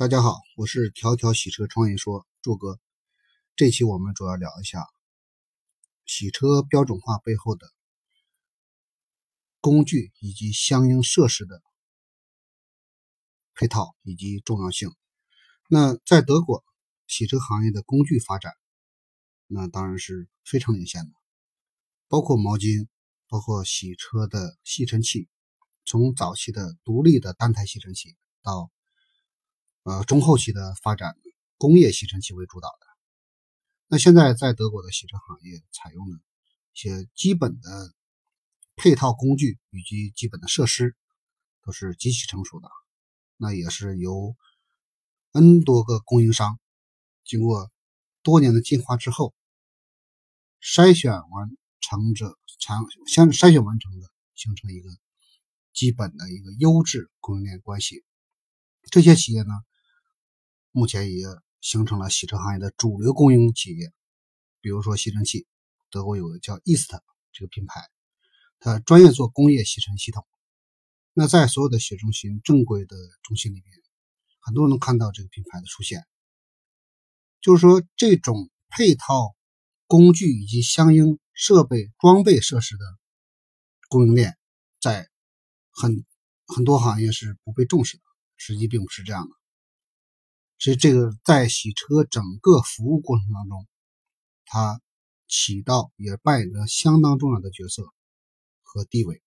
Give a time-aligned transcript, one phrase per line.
[0.00, 2.80] 大家好，我是条条洗车创业说柱哥。
[3.54, 4.86] 这期我们主要聊一下
[6.06, 7.70] 洗车标准化背后的
[9.60, 11.60] 工具以及相应设施的
[13.54, 14.90] 配套以及重要性。
[15.68, 16.64] 那在德国
[17.06, 18.54] 洗车行业的工具发展，
[19.48, 21.12] 那当然是非常领先的，
[22.08, 22.88] 包括毛巾，
[23.28, 25.28] 包括洗车的吸尘器，
[25.84, 28.72] 从早期的独立的单台吸尘器到
[29.82, 31.16] 呃，中后期的发展，
[31.56, 32.86] 工业吸尘器为主导的。
[33.86, 37.94] 那现在在德国的洗车行业采用的一些基本的
[38.76, 40.94] 配套工具以及基本的设施，
[41.62, 42.68] 都是极其成熟的。
[43.36, 44.36] 那也是由
[45.32, 46.60] N 多个供应商
[47.24, 47.72] 经过
[48.22, 49.34] 多年的进化之后，
[50.60, 54.90] 筛选完成者，产先筛选完成的，形成一个
[55.72, 58.04] 基本的一个优质供应链关系。
[58.90, 59.52] 这些企业呢？
[60.72, 61.24] 目前也
[61.60, 63.92] 形成了洗车行业的主流供应企业，
[64.60, 65.46] 比如说吸尘器，
[65.90, 66.90] 德国有个叫 East
[67.32, 67.88] 这个品牌，
[68.58, 70.26] 它专业做工业吸尘系统。
[71.12, 73.64] 那在所有的洗车中心正规的中心里面，
[74.40, 76.06] 很多人能看到这个品牌的出现。
[77.40, 79.34] 就是说，这种配套
[79.86, 82.84] 工具以及相应设备装备设施的
[83.88, 84.38] 供应链，
[84.80, 85.08] 在
[85.70, 86.04] 很
[86.46, 88.02] 很多行业是不被重视的，
[88.36, 89.39] 实际并不是这样的。
[90.62, 93.66] 所以，这个在洗车整个服务过程当中，
[94.44, 94.82] 它
[95.26, 97.82] 起到也扮演着相当重要的角色
[98.62, 99.22] 和地位。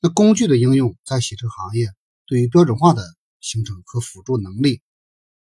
[0.00, 1.92] 那工具的应用在洗车行业，
[2.26, 3.02] 对于标准化的
[3.40, 4.82] 形成和辅助能力，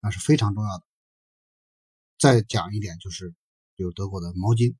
[0.00, 0.84] 那是非常重要的。
[2.18, 3.34] 再讲一点，就是
[3.76, 4.74] 比如德国的毛巾，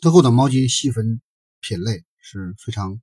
[0.00, 1.20] 德国的毛巾细分
[1.58, 3.02] 品类是非常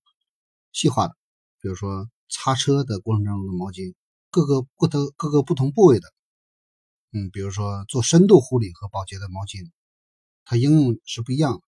[0.72, 1.18] 细化的，
[1.60, 3.94] 比如说擦车的过程当中的毛巾。
[4.32, 6.08] 各个不同、各个不同部位的，
[7.12, 9.72] 嗯，比如说做深度护理和保洁的毛巾，
[10.46, 11.62] 它应用是不一样的。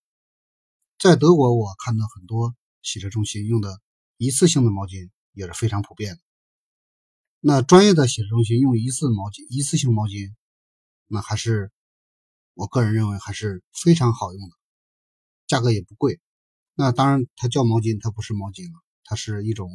[0.98, 3.80] 在德国，我看到很多洗车中心用的
[4.16, 6.20] 一次性的毛巾也是非常普遍的。
[7.40, 10.32] 那专业的洗车中心用一次毛巾、一次性毛巾，
[11.08, 11.72] 那还是
[12.54, 14.54] 我个人认为还是非常好用的，
[15.48, 16.20] 价格也不贵。
[16.74, 19.68] 那当然，它叫毛巾，它不是毛巾了，它是一种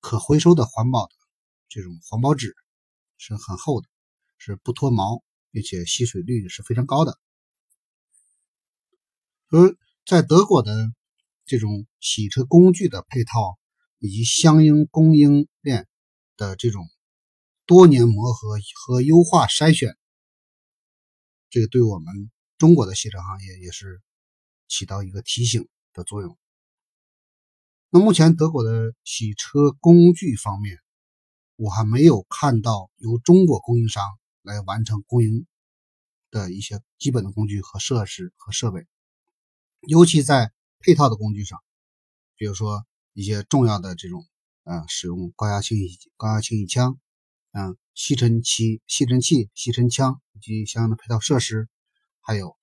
[0.00, 1.14] 可回收的环保的。
[1.74, 2.54] 这种环保纸
[3.18, 3.88] 是很厚的，
[4.38, 7.18] 是不脱毛，并且吸水率是非常高的。
[9.48, 9.76] 而
[10.06, 10.92] 在德国的
[11.44, 13.58] 这种洗车工具的配套
[13.98, 15.88] 以及相应供应链
[16.36, 16.88] 的这种
[17.66, 19.98] 多年磨合和优化筛选，
[21.50, 24.00] 这个对我们中国的洗车行业也是
[24.68, 26.38] 起到一个提醒的作用。
[27.90, 30.83] 那目前德国的洗车工具方面。
[31.56, 34.02] 我还没有看到由中国供应商
[34.42, 35.46] 来完成供应
[36.32, 38.88] 的一些基本的工具和设施和设备，
[39.82, 41.62] 尤其在配套的工具上，
[42.34, 44.26] 比如说一些重要的这种，
[44.64, 46.98] 嗯，使用高压清洗高压清洗枪，
[47.52, 51.68] 嗯，吸尘器、吸尘器、吸尘枪以及相应的配套设施，
[52.20, 52.56] 还有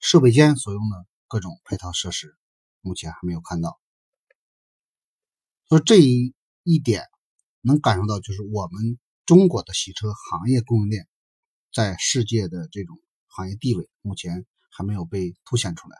[0.00, 2.36] 设备间所用的各种配套设施，
[2.80, 3.78] 目前还没有看到。
[5.68, 6.34] 所以这一
[6.64, 7.04] 一点。
[7.62, 11.06] 能感受到，就是我们中国的洗车行业供应链
[11.72, 15.96] 在世界的这种行业地位，目前还没有被凸显出来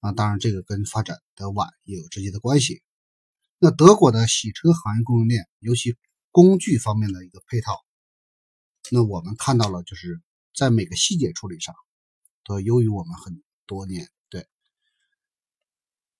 [0.00, 0.12] 啊。
[0.12, 2.82] 当然，这个跟发展的晚也有直接的关系。
[3.58, 5.96] 那德国的洗车行业供应链，尤其
[6.30, 7.84] 工具方面的一个配套，
[8.90, 10.22] 那我们看到了，就是
[10.54, 11.74] 在每个细节处理上
[12.44, 14.08] 都优于我们很多年。
[14.28, 14.46] 对，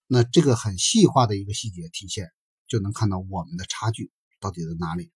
[0.07, 2.31] 那这个很细化的一个细节体现，
[2.67, 4.11] 就能看到我们的差距。
[4.39, 5.11] 到底在哪里？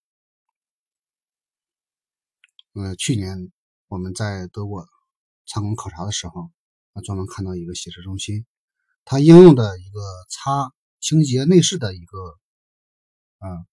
[2.73, 3.51] 呃，去年
[3.87, 4.87] 我们在德国
[5.45, 6.51] 参观考察的时候，
[6.93, 8.45] 啊，专门看到一个洗车中心，
[9.03, 9.99] 它应用的一个
[10.29, 12.39] 擦清洁内饰的一个，
[13.39, 13.65] 啊，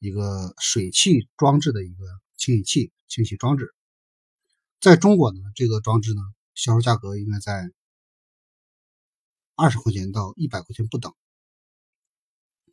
[0.00, 2.04] 一个水汽装置的一个
[2.36, 3.72] 清洗器清洗装置，
[4.80, 6.20] 在中国呢，这个装置呢，
[6.54, 7.72] 销售价格应该在
[9.54, 11.14] 二十块钱到一百块钱不等。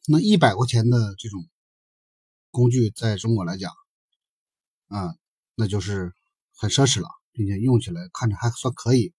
[0.07, 1.48] 那一百块钱的这种。
[2.52, 3.72] 工具在中国来讲，
[4.88, 5.16] 啊，
[5.56, 6.14] 那就是
[6.56, 9.14] 很奢侈了，并且用起来看着还算可以。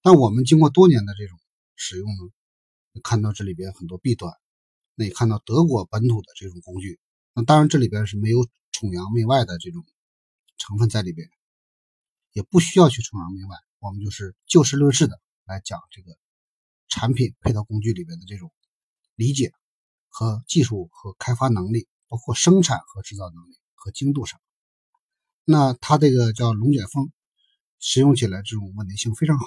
[0.00, 1.38] 但我们经过多年的这种
[1.76, 2.32] 使用呢，
[3.02, 4.32] 看到这里边很多弊端。
[4.94, 7.00] 那也看到德国本土的这种工具，
[7.32, 9.82] 那当然这里边是没有崇洋媚外的这种
[10.58, 11.26] 成分在里边，
[12.32, 13.56] 也不需要去崇洋媚外。
[13.78, 16.18] 我们就是就事论事的来讲这个
[16.88, 18.52] 产品配套工具里边的这种
[19.14, 19.54] 理解
[20.10, 21.88] 和技术和开发能力。
[22.12, 24.38] 包括生产和制造能力和精度上。
[25.44, 27.10] 那它这个叫龙卷风，
[27.78, 29.46] 使用起来这种稳定性非常好，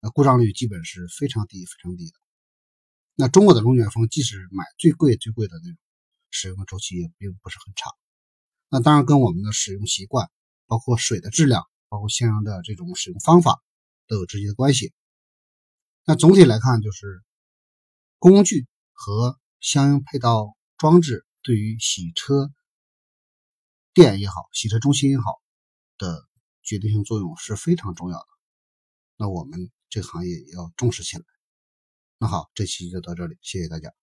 [0.00, 2.14] 那故障率基本是非常低非常低的。
[3.16, 5.76] 那中国的龙卷风，即使买最贵最贵的那种，
[6.30, 7.92] 使用的周期也并不是很长。
[8.70, 10.30] 那当然跟我们的使用习惯，
[10.66, 13.62] 包括水的质量，包括相应的这种使用方法
[14.06, 14.94] 都有直接的关系。
[16.06, 17.22] 那总体来看，就是
[18.18, 22.50] 工具和相应配套装置对于洗车。
[23.94, 25.42] 店也好，洗车中心也好，
[25.98, 26.26] 的
[26.62, 28.26] 决定性作用是非常重要的。
[29.18, 31.24] 那我们这个行业也要重视起来。
[32.16, 34.01] 那好，这期就到这里，谢谢大家。